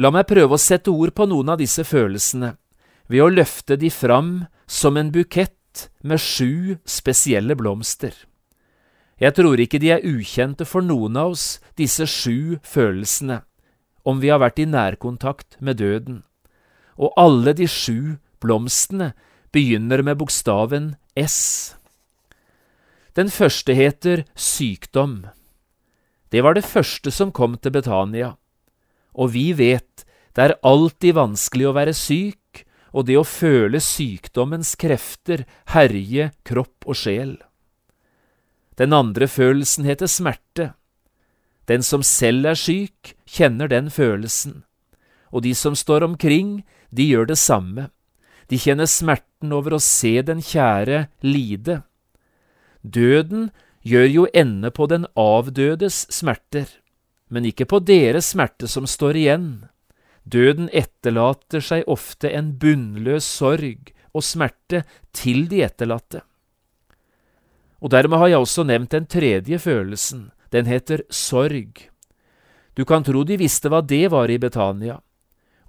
La 0.00 0.12
meg 0.14 0.28
prøve 0.30 0.56
å 0.56 0.60
sette 0.60 0.92
ord 0.92 1.12
på 1.16 1.26
noen 1.28 1.52
av 1.52 1.60
disse 1.60 1.84
følelsene 1.84 2.54
ved 3.10 3.24
å 3.24 3.32
løfte 3.32 3.76
de 3.76 3.90
fram 3.92 4.46
som 4.70 4.96
en 4.96 5.10
bukett 5.12 5.88
med 6.06 6.22
sju 6.22 6.78
spesielle 6.88 7.56
blomster. 7.58 8.14
Jeg 9.20 9.36
tror 9.36 9.60
ikke 9.60 9.78
de 9.82 9.90
er 9.92 10.04
ukjente 10.06 10.64
for 10.64 10.80
noen 10.80 11.18
av 11.20 11.34
oss, 11.34 11.58
disse 11.76 12.06
sju 12.08 12.56
følelsene, 12.64 13.42
om 14.08 14.20
vi 14.22 14.30
har 14.32 14.40
vært 14.40 14.62
i 14.62 14.68
nærkontakt 14.68 15.58
med 15.60 15.76
døden. 15.82 16.22
Og 16.96 17.12
alle 17.20 17.52
de 17.56 17.68
sju 17.68 18.16
blomstene 18.40 19.12
begynner 19.52 20.00
med 20.06 20.16
bokstaven 20.22 20.94
S. 21.20 21.76
Den 23.12 23.28
første 23.28 23.76
heter 23.76 24.24
sykdom. 24.32 25.26
Det 26.32 26.40
var 26.46 26.56
det 26.56 26.64
første 26.64 27.12
som 27.12 27.32
kom 27.34 27.58
til 27.58 27.74
Betania. 27.74 28.36
Og 29.12 29.34
vi 29.34 29.50
vet 29.52 30.06
det 30.38 30.44
er 30.46 30.58
alltid 30.64 31.18
vanskelig 31.18 31.68
å 31.68 31.76
være 31.76 31.92
syk, 31.96 32.64
og 32.94 33.06
det 33.06 33.18
å 33.18 33.26
føle 33.26 33.82
sykdommens 33.82 34.76
krefter 34.78 35.44
herje 35.74 36.30
kropp 36.46 36.86
og 36.86 36.96
sjel. 36.96 37.34
Den 38.80 38.94
andre 38.96 39.28
følelsen 39.28 39.84
heter 39.84 40.08
smerte. 40.08 40.70
Den 41.68 41.84
som 41.84 42.02
selv 42.06 42.48
er 42.48 42.56
syk, 42.56 43.12
kjenner 43.28 43.68
den 43.68 43.90
følelsen, 43.92 44.62
og 45.28 45.44
de 45.44 45.52
som 45.54 45.76
står 45.76 46.06
omkring, 46.06 46.62
de 46.88 47.04
gjør 47.04 47.28
det 47.28 47.36
samme. 47.38 47.90
De 48.48 48.58
kjenner 48.58 48.88
smerten 48.88 49.52
over 49.52 49.76
å 49.76 49.82
se 49.84 50.16
den 50.26 50.40
kjære 50.42 51.04
lide. 51.22 51.82
Døden 52.80 53.50
gjør 53.84 54.08
jo 54.08 54.24
ende 54.34 54.72
på 54.72 54.88
den 54.90 55.04
avdødes 55.12 56.06
smerter, 56.10 56.66
men 57.28 57.44
ikke 57.46 57.68
på 57.68 57.82
deres 57.84 58.32
smerte 58.32 58.66
som 58.66 58.88
står 58.88 59.20
igjen. 59.20 59.50
Døden 60.24 60.72
etterlater 60.72 61.62
seg 61.62 61.84
ofte 61.86 62.32
en 62.32 62.54
bunnløs 62.58 63.28
sorg 63.28 63.92
og 64.10 64.24
smerte 64.26 64.82
til 65.14 65.46
de 65.52 65.62
etterlatte. 65.68 66.24
Og 67.80 67.92
dermed 67.92 68.20
har 68.20 68.32
jeg 68.32 68.44
også 68.44 68.64
nevnt 68.68 68.92
den 68.92 69.06
tredje 69.08 69.58
følelsen, 69.58 70.30
den 70.52 70.66
heter 70.68 71.02
sorg. 71.08 71.86
Du 72.76 72.84
kan 72.84 73.04
tro 73.04 73.24
de 73.24 73.38
visste 73.40 73.70
hva 73.72 73.80
det 73.82 74.10
var 74.12 74.30
i 74.30 74.38
Betania, 74.40 75.00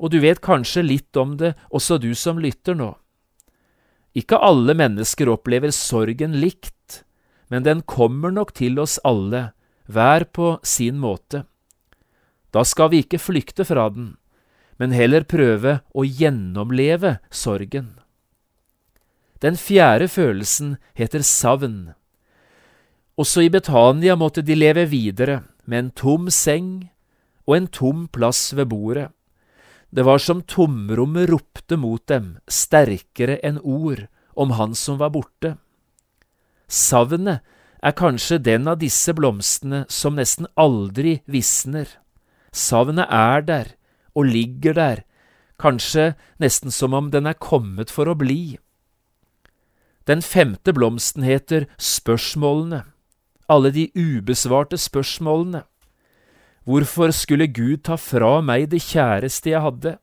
og 0.02 0.12
du 0.12 0.20
vet 0.24 0.42
kanskje 0.44 0.84
litt 0.84 1.18
om 1.18 1.38
det, 1.38 1.54
også 1.70 2.00
du 2.02 2.12
som 2.18 2.40
lytter 2.42 2.76
nå. 2.78 2.94
Ikke 4.18 4.40
alle 4.44 4.76
mennesker 4.76 5.30
opplever 5.32 5.72
sorgen 5.72 6.36
likt, 6.42 7.04
men 7.48 7.64
den 7.64 7.84
kommer 7.88 8.34
nok 8.34 8.54
til 8.58 8.80
oss 8.82 8.98
alle, 9.08 9.52
hver 9.88 10.26
på 10.34 10.58
sin 10.64 11.00
måte. 11.00 11.46
Da 12.52 12.66
skal 12.68 12.92
vi 12.92 13.04
ikke 13.06 13.22
flykte 13.22 13.64
fra 13.68 13.88
den, 13.94 14.16
men 14.80 14.96
heller 14.96 15.24
prøve 15.24 15.80
å 15.96 16.04
gjennomleve 16.04 17.20
sorgen. 17.32 17.94
Den 19.42 19.58
fjerde 19.58 20.08
følelsen 20.12 20.76
heter 20.98 21.24
savn. 21.26 21.94
Også 23.20 23.44
i 23.46 23.52
Betania 23.52 24.16
måtte 24.16 24.44
de 24.46 24.56
leve 24.56 24.86
videre, 24.90 25.42
med 25.66 25.78
en 25.80 25.92
tom 25.92 26.30
seng 26.32 26.92
og 27.48 27.58
en 27.58 27.68
tom 27.68 28.08
plass 28.08 28.52
ved 28.56 28.70
bordet. 28.72 29.10
Det 29.92 30.06
var 30.08 30.22
som 30.24 30.42
tomrommet 30.48 31.30
ropte 31.30 31.76
mot 31.76 32.04
dem, 32.08 32.38
sterkere 32.48 33.38
enn 33.44 33.60
ord, 33.60 34.08
om 34.40 34.56
han 34.56 34.76
som 34.76 35.00
var 35.02 35.12
borte. 35.12 35.58
Savnet 36.72 37.44
er 37.84 37.98
kanskje 37.98 38.40
den 38.40 38.70
av 38.72 38.80
disse 38.80 39.12
blomstene 39.18 39.84
som 39.92 40.16
nesten 40.16 40.48
aldri 40.56 41.20
visner. 41.28 41.90
Savnet 42.56 43.12
er 43.12 43.44
der, 43.44 43.74
og 44.16 44.32
ligger 44.32 44.78
der, 44.78 45.04
kanskje 45.60 46.14
nesten 46.40 46.72
som 46.72 46.96
om 46.96 47.12
den 47.12 47.28
er 47.28 47.36
kommet 47.36 47.92
for 47.92 48.08
å 48.08 48.16
bli. 48.16 48.58
Den 50.08 50.24
femte 50.24 50.74
blomsten 50.74 51.28
heter 51.28 51.68
Spørsmålene, 51.78 52.86
alle 53.52 53.72
de 53.76 53.90
ubesvarte 53.96 54.80
spørsmålene. 54.80 55.66
Hvorfor 56.64 57.12
skulle 57.12 57.50
Gud 57.52 57.84
ta 57.88 57.98
fra 58.00 58.40
meg 58.46 58.70
det 58.72 58.84
kjæreste 58.86 59.52
jeg 59.52 59.64
hadde? 59.66 59.96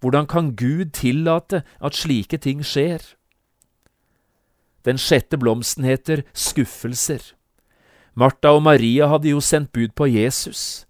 Hvordan 0.00 0.26
kan 0.26 0.54
Gud 0.56 0.94
tillate 0.96 1.62
at 1.80 1.98
slike 1.98 2.38
ting 2.40 2.62
skjer? 2.64 3.02
Den 4.86 4.96
sjette 4.96 5.36
blomsten 5.36 5.84
heter 5.84 6.22
skuffelser. 6.32 7.20
Martha 8.14 8.54
og 8.56 8.62
Maria 8.64 9.10
hadde 9.10 9.34
jo 9.34 9.42
sendt 9.44 9.72
bud 9.76 9.92
på 9.94 10.08
Jesus. 10.08 10.86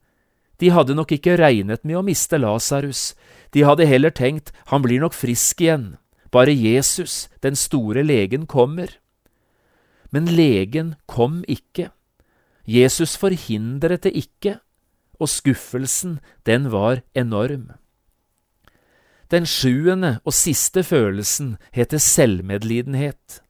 De 0.61 0.71
hadde 0.71 0.95
nok 0.95 1.11
ikke 1.17 1.39
regnet 1.41 1.83
med 1.83 1.99
å 1.99 2.05
miste 2.07 2.39
Lasarus, 2.39 3.15
de 3.51 3.65
hadde 3.67 3.89
heller 3.89 4.13
tenkt 4.15 4.53
han 4.71 4.85
blir 4.85 5.01
nok 5.03 5.17
frisk 5.17 5.65
igjen, 5.65 5.97
bare 6.31 6.53
Jesus, 6.55 7.27
den 7.43 7.57
store 7.57 8.05
legen, 8.07 8.47
kommer. 8.47 9.00
Men 10.11 10.27
legen 10.27 10.95
kom 11.07 11.45
ikke. 11.49 11.91
Jesus 12.67 13.17
forhindret 13.17 14.03
det 14.07 14.15
ikke, 14.15 14.59
og 15.21 15.29
skuffelsen, 15.29 16.19
den 16.47 16.71
var 16.73 17.03
enorm. 17.15 17.71
Den 19.31 19.47
sjuende 19.47 20.19
og 20.25 20.35
siste 20.35 20.83
følelsen 20.83 21.57
heter 21.73 22.03
selvmedlidenhet 22.03 23.43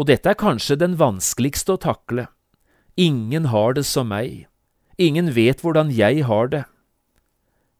og 0.00 0.06
dette 0.08 0.30
er 0.30 0.38
kanskje 0.38 0.78
den 0.80 0.96
vanskeligste 1.00 1.74
å 1.74 1.80
takle. 1.80 2.28
Ingen 2.96 3.50
har 3.52 3.74
det 3.76 3.86
som 3.88 4.10
meg, 4.12 4.46
ingen 4.96 5.32
vet 5.34 5.60
hvordan 5.64 5.90
jeg 5.94 6.24
har 6.28 6.50
det. 6.52 6.64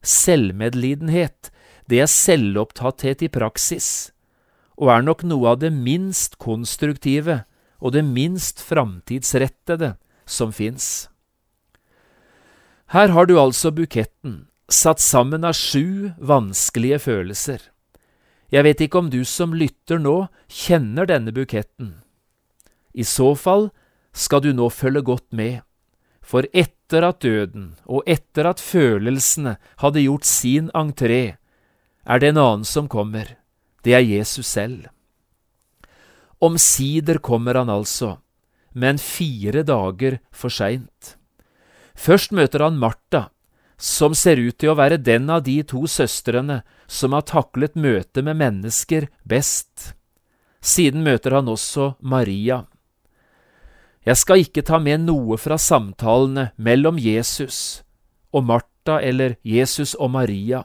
Selvmedlidenhet, 0.01 1.51
det 1.89 2.01
er 2.03 2.11
selvopptatthet 2.11 3.23
i 3.25 3.31
praksis, 3.31 4.11
og 4.77 4.91
er 4.93 5.05
nok 5.05 5.23
noe 5.27 5.53
av 5.53 5.61
det 5.61 5.71
minst 5.73 6.37
konstruktive 6.41 7.43
og 7.81 7.95
det 7.95 8.05
minst 8.05 8.61
framtidsrettede 8.61 9.95
som 10.25 10.53
fins. 10.53 11.09
Her 12.91 13.11
har 13.15 13.25
du 13.25 13.37
altså 13.39 13.71
buketten, 13.71 14.45
satt 14.71 14.99
sammen 15.03 15.43
av 15.47 15.57
sju 15.57 16.11
vanskelige 16.19 17.01
følelser. 17.07 17.59
Jeg 18.51 18.67
vet 18.67 18.81
ikke 18.83 18.99
om 18.99 19.09
du 19.11 19.23
som 19.27 19.55
lytter 19.55 19.99
nå, 19.99 20.27
kjenner 20.47 21.07
denne 21.07 21.31
buketten. 21.35 21.95
I 22.91 23.07
så 23.07 23.31
fall 23.39 23.69
skal 24.11 24.43
du 24.43 24.51
nå 24.53 24.67
følge 24.75 25.03
godt 25.07 25.29
med, 25.31 25.61
for 26.21 26.45
etter 26.51 27.07
at 27.07 27.23
døden 27.23 27.71
og 27.87 28.03
etter 28.05 28.49
at 28.51 28.59
følelsene 28.59 29.55
hadde 29.79 30.03
gjort 30.03 30.27
sin 30.27 30.67
entré, 30.75 31.37
er 32.03 32.19
det 32.19 32.33
en 32.33 32.41
annen 32.41 32.67
som 32.67 32.89
kommer, 32.91 33.37
det 33.85 33.95
er 33.95 34.03
Jesus 34.03 34.49
selv. 34.51 34.89
Omsider 36.41 37.19
kommer 37.21 37.55
han 37.55 37.69
altså, 37.69 38.17
men 38.73 38.97
fire 38.97 39.61
dager 39.67 40.17
for 40.33 40.49
seint. 40.49 41.15
Først 41.93 42.33
møter 42.33 42.63
han 42.65 42.79
Martha, 42.81 43.27
som 43.77 44.15
ser 44.17 44.41
ut 44.41 44.57
til 44.61 44.71
å 44.71 44.77
være 44.77 44.97
den 45.01 45.29
av 45.29 45.43
de 45.45 45.59
to 45.65 45.83
søstrene 45.89 46.61
som 46.89 47.13
har 47.13 47.25
taklet 47.29 47.77
møtet 47.77 48.23
med 48.25 48.39
mennesker 48.41 49.07
best. 49.21 49.93
Siden 50.61 51.05
møter 51.05 51.37
han 51.37 51.49
også 51.49 51.95
Maria. 52.01 52.63
Jeg 54.05 54.17
skal 54.17 54.41
ikke 54.41 54.65
ta 54.65 54.79
med 54.81 55.03
noe 55.05 55.37
fra 55.37 55.59
samtalene 55.61 56.49
mellom 56.57 56.97
Jesus 56.97 57.81
og 58.33 58.47
Martha 58.49 58.97
eller 59.01 59.37
Jesus 59.45 59.93
og 59.93 60.13
Maria. 60.13 60.63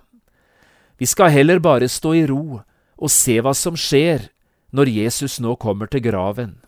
Vi 0.96 1.08
skal 1.08 1.34
heller 1.34 1.60
bare 1.60 1.88
stå 1.88 2.14
i 2.16 2.24
ro 2.28 2.62
og 2.96 3.12
se 3.12 3.36
hva 3.44 3.52
som 3.56 3.76
skjer 3.76 4.30
når 4.76 4.92
Jesus 4.92 5.38
nå 5.40 5.56
kommer 5.56 5.88
til 5.88 6.04
graven. 6.04 6.58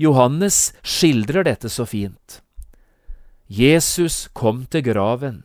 Johannes 0.00 0.72
skildrer 0.82 1.46
dette 1.46 1.70
så 1.70 1.86
fint. 1.86 2.40
Jesus 3.50 4.28
kom 4.34 4.64
til 4.70 4.84
graven. 4.86 5.42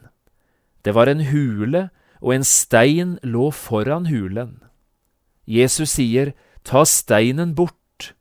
Det 0.86 0.94
var 0.96 1.10
en 1.10 1.26
hule, 1.30 1.90
og 2.22 2.34
en 2.34 2.46
stein 2.48 3.18
lå 3.22 3.50
foran 3.54 4.08
hulen. 4.10 4.60
Jesus 5.46 5.98
sier, 6.00 6.34
Ta 6.66 6.82
steinen 6.86 7.54
bort. 7.54 8.14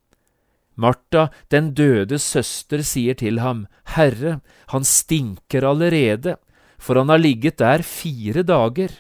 Martha, 0.77 1.29
den 1.49 1.73
døde 1.73 2.19
søster, 2.19 2.83
sier 2.83 3.15
til 3.17 3.39
ham, 3.41 3.67
Herre, 3.95 4.41
han 4.73 4.85
stinker 4.85 5.65
allerede, 5.65 6.37
for 6.77 6.99
han 6.99 7.09
har 7.09 7.23
ligget 7.23 7.61
der 7.63 7.85
fire 7.87 8.43
dager. 8.43 8.91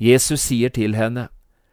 Jesus 0.00 0.48
sier 0.48 0.72
til 0.72 0.96
henne, 0.96 1.28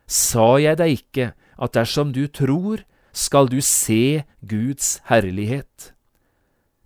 Sa 0.05 0.59
jeg 0.59 0.77
deg 0.77 0.99
ikke 0.99 1.31
at 1.57 1.73
dersom 1.75 2.13
du 2.13 2.27
tror, 2.27 2.83
skal 3.13 3.49
du 3.49 3.61
se 3.61 4.23
Guds 4.41 4.99
herlighet? 5.09 5.93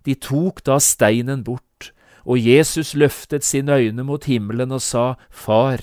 De 0.04 0.14
tok 0.14 0.64
da 0.64 0.78
steinen 0.80 1.44
bort 1.44 1.92
og 2.28 2.36
Jesus 2.44 2.92
løftet 2.94 3.44
sine 3.44 3.72
øyne 3.72 4.04
mot 4.04 4.24
himmelen 4.28 4.72
og 4.72 4.82
sa, 4.84 5.14
Far, 5.30 5.80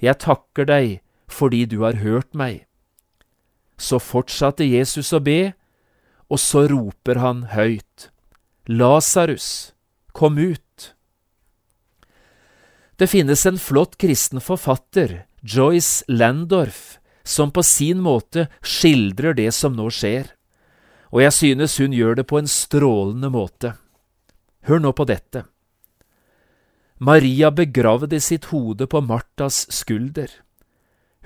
jeg 0.00 0.18
takker 0.24 0.64
deg 0.64 1.00
fordi 1.28 1.64
du 1.68 1.82
har 1.84 2.00
hørt 2.00 2.32
meg. 2.34 2.64
Så 3.76 4.00
fortsatte 4.00 4.64
Jesus 4.64 5.12
å 5.12 5.20
be, 5.20 5.52
og 6.32 6.40
så 6.40 6.64
roper 6.70 7.20
han 7.20 7.46
høyt, 7.52 8.08
Lasarus, 8.68 9.72
kom 10.16 10.38
ut! 10.38 10.92
Det 12.96 13.08
finnes 13.10 13.44
en 13.48 13.58
flott 13.58 13.98
kristen 14.00 14.40
forfatter, 14.40 15.24
Joyce 15.42 16.04
Landorf, 16.08 17.01
som 17.24 17.52
på 17.54 17.62
sin 17.62 18.00
måte 18.02 18.48
skildrer 18.62 19.36
det 19.38 19.50
som 19.54 19.76
nå 19.76 19.88
skjer, 19.94 20.30
og 21.12 21.22
jeg 21.22 21.36
synes 21.36 21.78
hun 21.78 21.94
gjør 21.94 22.18
det 22.20 22.26
på 22.28 22.40
en 22.40 22.48
strålende 22.48 23.30
måte. 23.32 23.74
Hør 24.66 24.80
nå 24.80 24.92
på 24.96 25.06
dette. 25.08 25.44
Maria 27.02 27.50
begravde 27.50 28.20
sitt 28.22 28.46
hode 28.52 28.86
på 28.86 29.00
Martas 29.02 29.66
skulder. 29.74 30.30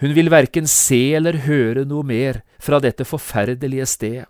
Hun 0.00 0.14
vil 0.16 0.30
verken 0.32 0.66
se 0.68 1.14
eller 1.16 1.44
høre 1.44 1.84
noe 1.88 2.04
mer 2.04 2.40
fra 2.60 2.80
dette 2.80 3.04
forferdelige 3.04 3.86
stedet. 3.88 4.26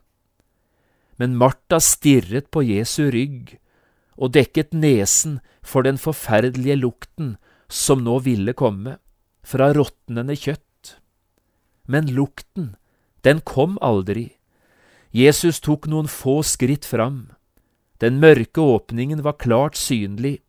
Men 1.17 1.39
Martha 1.39 1.79
stirret 1.81 2.51
på 2.53 2.61
Jesu 2.67 3.09
rygg 3.15 3.57
og 4.21 4.35
dekket 4.35 4.75
nesen 4.77 5.39
for 5.65 5.87
den 5.87 5.97
forferdelige 6.01 6.77
lukten 6.83 7.37
som 7.73 8.03
nå 8.05 8.19
ville 8.27 8.53
komme, 8.53 8.99
fra 9.47 9.71
råtnende 9.75 10.37
kjøtt. 10.37 10.66
Men 11.87 12.11
lukten, 12.15 12.77
den 13.23 13.41
kom 13.41 13.79
aldri. 13.81 14.37
Jesus 15.11 15.61
tok 15.61 15.87
noen 15.87 16.09
få 16.11 16.43
skritt 16.43 16.85
fram. 16.85 17.31
Den 17.99 18.21
mørke 18.21 18.61
åpningen 18.61 19.23
var 19.25 19.39
klart 19.41 19.77
synlig, 19.79 20.41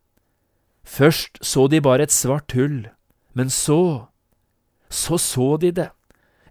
Først 0.87 1.41
så 1.43 1.67
de 1.67 1.81
bare 1.83 2.07
et 2.07 2.15
svart 2.15 2.53
hull, 2.55 2.87
men 3.35 3.51
så, 3.51 4.07
så 4.89 5.19
så 5.19 5.57
de 5.59 5.73
det, 5.75 5.89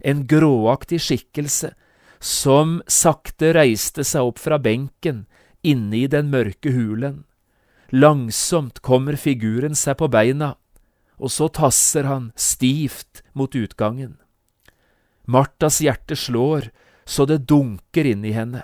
en 0.05 0.27
gråaktig 0.29 0.99
skikkelse 1.01 1.71
som 2.21 2.77
sakte 2.87 3.49
reiste 3.57 4.05
seg 4.05 4.29
opp 4.29 4.37
fra 4.41 4.59
benken 4.61 5.25
inne 5.65 6.03
i 6.03 6.05
den 6.05 6.29
mørke 6.29 6.69
hulen. 6.75 7.23
Langsomt 7.89 8.83
kommer 8.85 9.17
figuren 9.17 9.75
seg 9.75 9.97
på 9.97 10.09
beina, 10.11 10.53
og 11.17 11.33
så 11.33 11.49
tasser 11.49 12.05
han 12.05 12.29
stivt 12.37 13.23
mot 13.33 13.57
utgangen. 13.57 14.19
Martas 15.27 15.81
hjerte 15.83 16.15
slår 16.15 16.71
så 17.07 17.25
det 17.25 17.43
dunker 17.47 18.05
inni 18.05 18.31
henne. 18.35 18.63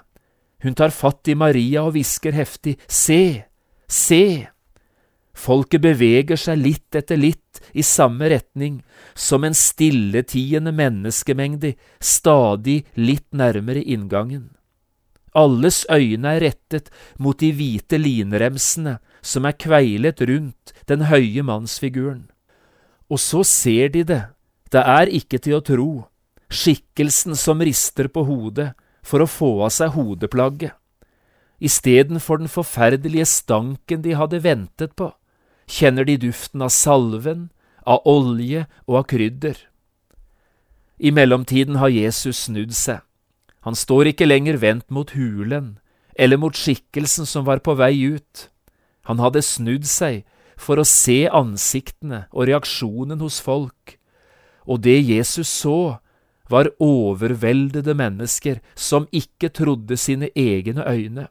Hun 0.64 0.76
tar 0.76 0.96
fatt 0.96 1.28
i 1.28 1.36
Maria 1.36 1.84
og 1.84 1.96
hvisker 1.96 2.36
heftig, 2.36 2.78
Se, 2.88 3.44
se! 3.88 4.48
Folket 5.34 5.82
beveger 5.82 6.38
seg 6.38 6.60
litt 6.62 6.96
etter 6.96 7.18
litt 7.18 7.60
i 7.74 7.84
samme 7.84 8.30
retning, 8.30 8.84
som 9.16 9.44
en 9.44 9.56
stilletiende 9.58 10.72
menneskemengde, 10.76 11.74
stadig 12.00 12.84
litt 12.96 13.26
nærmere 13.34 13.82
inngangen. 13.82 14.52
Alles 15.34 15.82
øyne 15.90 16.36
er 16.36 16.44
rettet 16.46 16.92
mot 17.18 17.40
de 17.40 17.50
hvite 17.58 17.98
linremsene 17.98 19.00
som 19.26 19.50
er 19.50 19.58
kveilet 19.58 20.22
rundt 20.30 20.76
den 20.86 21.08
høye 21.10 21.42
mannsfiguren. 21.42 22.28
Og 23.10 23.20
så 23.20 23.42
ser 23.48 23.90
de 23.96 24.04
det, 24.06 24.22
det 24.70 24.84
er 24.86 25.10
ikke 25.10 25.42
til 25.42 25.58
å 25.58 25.66
tro, 25.66 25.92
skikkelsen 26.54 27.36
som 27.40 27.62
rister 27.62 28.08
på 28.08 28.26
hodet 28.28 28.72
for 29.04 29.24
å 29.24 29.30
få 29.30 29.52
av 29.66 29.74
seg 29.76 29.94
hodeplagget. 29.98 30.74
Istedenfor 31.64 32.42
den 32.42 32.52
forferdelige 32.52 33.26
stanken 33.30 34.02
de 34.04 34.16
hadde 34.20 34.42
ventet 34.44 34.96
på, 35.00 35.12
kjenner 35.70 36.04
de 36.08 36.18
duften 36.26 36.64
av 36.66 36.74
salven, 36.76 37.48
av 37.88 38.04
olje 38.08 38.66
og 38.88 39.00
av 39.02 39.06
krydder. 39.12 39.56
I 41.00 41.12
mellomtiden 41.12 41.80
har 41.80 41.92
Jesus 41.92 42.46
snudd 42.48 42.76
seg. 42.76 43.02
Han 43.64 43.76
står 43.80 44.12
ikke 44.12 44.28
lenger 44.28 44.60
vendt 44.60 44.90
mot 44.92 45.14
hulen 45.16 45.78
eller 46.20 46.38
mot 46.38 46.56
skikkelsen 46.56 47.26
som 47.28 47.48
var 47.48 47.64
på 47.64 47.76
vei 47.80 47.96
ut. 48.16 48.50
Han 49.08 49.20
hadde 49.24 49.44
snudd 49.44 49.88
seg 49.90 50.24
for 50.60 50.80
å 50.80 50.88
se 50.88 51.26
ansiktene 51.32 52.26
og 52.32 52.48
reaksjonen 52.52 53.24
hos 53.24 53.40
folk, 53.44 53.98
og 54.68 54.84
det 54.86 55.00
Jesus 55.02 55.50
så, 55.50 55.98
var 56.54 56.70
overveldede 56.84 57.96
mennesker 57.98 58.62
som 58.76 59.08
ikke 59.12 59.50
trodde 59.50 59.98
sine 59.98 60.30
egne 60.38 60.86
øyne. 60.86 61.28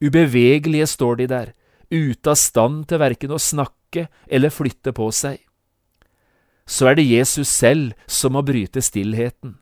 Ubevegelige 0.00 0.86
står 0.86 1.20
de 1.20 1.26
der, 1.26 1.52
ute 1.90 2.30
av 2.30 2.38
stand 2.38 2.86
til 2.88 3.00
verken 3.02 3.34
å 3.34 3.40
snakke 3.42 4.08
eller 4.26 4.52
flytte 4.52 4.92
på 4.96 5.10
seg. 5.14 5.40
Så 6.68 6.90
er 6.90 6.98
det 6.98 7.08
Jesus 7.08 7.48
selv 7.48 7.96
som 8.06 8.36
må 8.36 8.44
bryte 8.44 8.82
stillheten. 8.84 9.56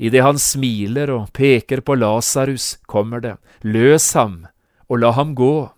Idet 0.00 0.22
han 0.24 0.38
smiler 0.40 1.10
og 1.12 1.32
peker 1.36 1.82
på 1.84 1.98
Lasarus, 1.98 2.78
kommer 2.88 3.20
det, 3.20 3.34
løs 3.60 4.12
ham 4.16 4.46
og 4.88 5.02
la 5.02 5.10
ham 5.12 5.34
gå. 5.36 5.68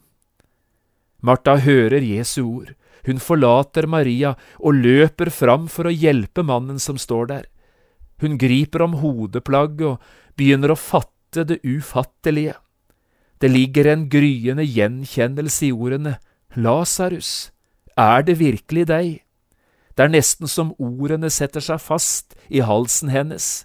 Martha 1.23 1.57
hører 1.59 2.05
Jesu 2.05 2.43
ord, 2.45 2.75
hun 3.07 3.19
forlater 3.19 3.89
Maria 3.91 4.37
og 4.61 4.79
løper 4.79 5.33
fram 5.35 5.67
for 5.73 5.89
å 5.89 5.95
hjelpe 5.95 6.45
mannen 6.47 6.79
som 6.79 7.01
står 7.01 7.27
der. 7.33 7.49
Hun 8.21 8.39
griper 8.39 8.85
om 8.85 8.99
hodeplagget 9.01 9.87
og 9.95 10.03
begynner 10.37 10.75
å 10.75 10.79
fatte 10.79 11.45
det 11.49 11.61
ufattelige. 11.65 12.55
Det 13.41 13.51
ligger 13.51 13.89
en 13.91 14.07
gryende 14.11 14.65
gjenkjennelse 14.67 15.67
i 15.67 15.73
ordene 15.73 16.19
Lasarus, 16.55 17.51
er 17.97 18.23
det 18.23 18.39
virkelig 18.39 18.87
deg? 18.89 19.09
Det 19.97 20.05
er 20.05 20.13
nesten 20.13 20.49
som 20.49 20.75
ordene 20.79 21.31
setter 21.33 21.65
seg 21.65 21.81
fast 21.81 22.37
i 22.49 22.63
halsen 22.65 23.11
hennes. 23.13 23.65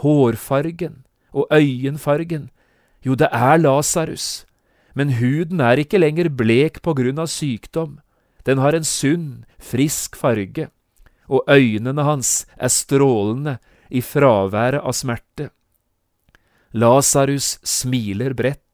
Hårfargen 0.00 1.02
og 1.36 1.48
øyenfargen, 1.52 2.50
jo, 3.04 3.14
det 3.14 3.28
er 3.32 3.58
Lasarus, 3.60 4.46
men 4.94 5.16
huden 5.20 5.60
er 5.60 5.80
ikke 5.80 6.00
lenger 6.00 6.30
blek 6.32 6.80
på 6.84 6.94
grunn 6.96 7.20
av 7.20 7.28
sykdom, 7.28 7.98
den 8.46 8.62
har 8.62 8.76
en 8.76 8.86
sunn, 8.86 9.44
frisk 9.58 10.16
farge, 10.16 10.68
og 11.28 11.44
øynene 11.50 12.04
hans 12.06 12.46
er 12.56 12.72
strålende 12.72 13.56
i 13.90 14.02
fraværet 14.02 14.82
av 14.82 14.94
smerte. 14.96 15.50
Lasarus 16.76 17.56
smiler 17.64 18.34
bredt 18.36 18.66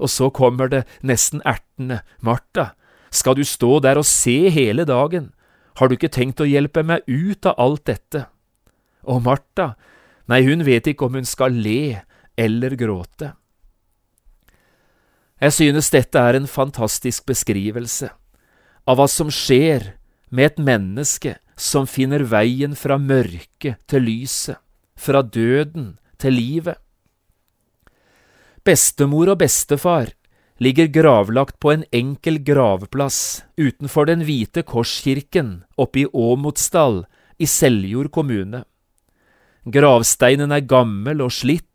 og 0.00 0.10
så 0.10 0.30
kommer 0.32 0.70
det 0.72 0.84
nesten 1.06 1.42
ertende, 1.44 2.00
Martha, 2.24 2.72
skal 3.10 3.36
du 3.36 3.44
stå 3.44 3.80
der 3.84 4.00
og 4.00 4.08
se 4.08 4.48
hele 4.52 4.86
dagen, 4.88 5.30
har 5.76 5.88
du 5.88 5.96
ikke 5.96 6.12
tenkt 6.12 6.40
å 6.42 6.48
hjelpe 6.48 6.82
meg 6.86 7.04
ut 7.06 7.46
av 7.46 7.58
alt 7.60 7.84
dette? 7.88 8.24
Og 9.08 9.22
Martha, 9.24 9.74
nei, 10.30 10.42
hun 10.46 10.64
vet 10.66 10.88
ikke 10.90 11.08
om 11.08 11.18
hun 11.18 11.28
skal 11.28 11.54
le 11.56 12.00
eller 12.40 12.76
gråte. 12.80 13.34
Jeg 15.40 15.56
synes 15.56 15.88
dette 15.92 16.20
er 16.20 16.36
en 16.36 16.48
fantastisk 16.48 17.24
beskrivelse 17.28 18.10
av 18.88 18.98
hva 18.98 19.06
som 19.08 19.30
skjer 19.32 19.94
med 20.28 20.52
et 20.52 20.60
menneske 20.60 21.38
som 21.60 21.86
finner 21.86 22.24
veien 22.24 22.72
fra 22.78 22.96
mørket 22.98 23.82
til 23.90 24.06
lyset, 24.08 24.56
fra 24.96 25.20
døden 25.22 25.98
til 26.20 26.36
livet. 26.36 26.78
Bestemor 28.64 29.32
og 29.32 29.40
bestefar 29.40 30.12
ligger 30.60 30.90
gravlagt 30.92 31.58
på 31.60 31.72
en 31.72 31.84
enkel 31.96 32.40
gravplass 32.44 33.42
utenfor 33.60 34.08
den 34.08 34.24
hvite 34.28 34.64
korskirken 34.64 35.62
oppe 35.80 36.04
i 36.04 36.08
Åmotsdal 36.12 37.02
i 37.40 37.48
Seljord 37.48 38.10
kommune. 38.12 38.64
Gravsteinen 39.64 40.52
er 40.52 40.64
gammel 40.64 41.20
og 41.24 41.32
slitt, 41.32 41.66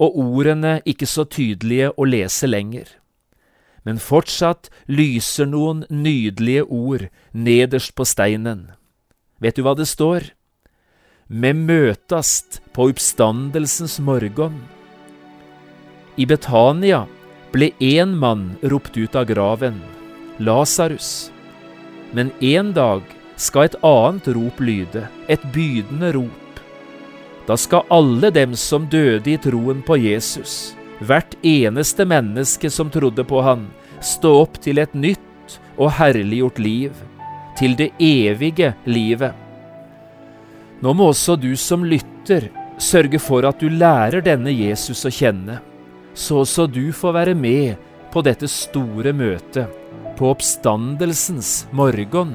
og 0.00 0.16
ordene 0.16 0.78
ikke 0.88 1.08
så 1.08 1.26
tydelige 1.28 1.90
å 1.92 2.06
lese 2.08 2.48
lenger. 2.48 2.88
Men 3.84 4.00
fortsatt 4.00 4.68
lyser 4.88 5.48
noen 5.48 5.84
nydelige 5.88 6.64
ord 6.64 7.08
nederst 7.32 7.94
på 7.96 8.04
steinen. 8.08 8.68
Vet 9.40 9.56
du 9.56 9.64
hva 9.64 9.74
det 9.74 9.88
står? 9.88 10.32
Me 11.28 11.54
møtast 11.56 12.60
på 12.74 12.90
oppstandelsens 12.90 13.98
morgon 14.04 14.60
i 16.20 16.26
Betania 16.26 17.06
ble 17.54 17.70
én 17.80 18.10
mann 18.18 18.56
ropt 18.62 18.96
ut 18.96 19.14
av 19.16 19.24
graven, 19.24 19.78
Lasarus. 20.38 21.30
Men 22.12 22.32
en 22.44 22.74
dag 22.76 23.06
skal 23.40 23.68
et 23.68 23.78
annet 23.86 24.28
rop 24.36 24.60
lyde, 24.60 25.06
et 25.32 25.42
bydende 25.54 26.12
rop. 26.18 26.60
Da 27.48 27.56
skal 27.56 27.88
alle 27.88 28.28
dem 28.34 28.52
som 28.58 28.84
døde 28.90 29.32
i 29.32 29.38
troen 29.40 29.80
på 29.86 29.96
Jesus, 30.02 30.74
hvert 31.00 31.32
eneste 31.40 32.04
menneske 32.04 32.70
som 32.70 32.92
trodde 32.92 33.24
på 33.24 33.40
han, 33.46 33.64
stå 34.04 34.34
opp 34.42 34.60
til 34.60 34.82
et 34.82 34.92
nytt 34.92 35.56
og 35.80 35.94
herliggjort 35.96 36.60
liv, 36.60 36.92
til 37.58 37.76
det 37.78 37.90
evige 38.00 38.74
livet. 38.86 39.32
Nå 40.80 40.94
må 40.96 41.10
også 41.10 41.36
du 41.36 41.52
som 41.56 41.84
lytter, 41.84 42.48
sørge 42.80 43.18
for 43.20 43.44
at 43.44 43.60
du 43.60 43.68
lærer 43.68 44.24
denne 44.24 44.52
Jesus 44.54 45.04
å 45.04 45.12
kjenne 45.12 45.60
så 46.14 46.42
også 46.42 46.66
du 46.66 46.90
får 46.92 47.14
være 47.14 47.34
med 47.34 47.76
på 48.12 48.22
dette 48.26 48.48
store 48.50 49.12
møtet 49.16 49.70
på 50.18 50.30
oppstandelsens 50.32 51.66
morgen. 51.72 52.34